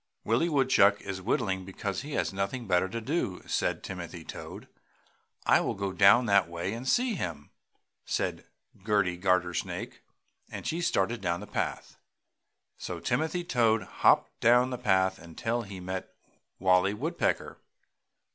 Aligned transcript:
"Willie 0.23 0.49
Woodchuck 0.49 0.99
is 1.01 1.21
whittling 1.21 1.63
because 1.63 2.01
he 2.01 2.13
has 2.13 2.33
nothing 2.33 2.65
better 2.65 2.89
to 2.89 2.99
do!" 2.99 3.43
said 3.45 3.83
Timothy 3.83 4.23
Toad. 4.25 4.67
"I 5.45 5.61
will 5.61 5.75
go 5.75 5.93
down 5.93 6.25
that 6.25 6.49
way 6.49 6.73
and 6.73 6.89
see 6.89 7.13
him!" 7.13 7.51
said 8.03 8.45
Gerty 8.83 9.15
Gartersnake, 9.15 10.01
and 10.49 10.65
she 10.65 10.81
started 10.81 11.21
down 11.21 11.39
the 11.39 11.45
path. 11.45 11.97
So 12.79 12.99
Timothy 12.99 13.43
Toad 13.43 13.83
hopped 14.01 14.39
down 14.39 14.71
the 14.71 14.79
path 14.79 15.19
until 15.19 15.61
he 15.61 15.79
met 15.79 16.09
Wallie 16.57 16.95
Woodpecker. 16.95 17.59